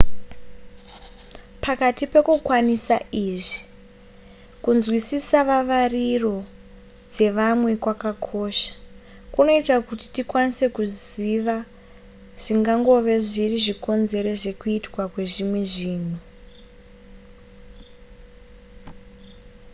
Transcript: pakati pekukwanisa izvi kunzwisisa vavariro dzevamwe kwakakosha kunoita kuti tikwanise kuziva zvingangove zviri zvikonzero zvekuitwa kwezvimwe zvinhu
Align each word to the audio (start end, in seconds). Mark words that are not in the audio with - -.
pakati 1.63 2.03
pekukwanisa 2.13 2.97
izvi 3.27 3.59
kunzwisisa 4.63 5.37
vavariro 5.49 6.35
dzevamwe 7.13 7.71
kwakakosha 7.83 8.71
kunoita 9.33 9.75
kuti 9.87 10.05
tikwanise 10.15 10.65
kuziva 10.75 11.55
zvingangove 12.43 13.13
zviri 13.27 13.57
zvikonzero 13.65 14.31
zvekuitwa 14.41 15.03
kwezvimwe 15.13 15.61
zvinhu 15.73 16.15